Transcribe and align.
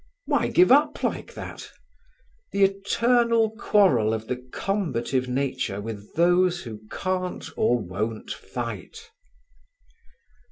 Why 0.25 0.47
give 0.47 0.71
up 0.71 1.03
like 1.03 1.35
that? 1.35 1.69
The 2.53 2.63
eternal 2.63 3.51
quarrel 3.51 4.15
of 4.15 4.25
the 4.25 4.37
combative 4.51 5.27
nature 5.29 5.79
with 5.79 6.15
those 6.15 6.63
who 6.63 6.79
can't 6.89 7.45
or 7.55 7.77
won't 7.77 8.31
fight. 8.31 9.11